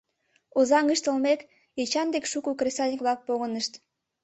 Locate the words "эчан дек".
1.81-2.25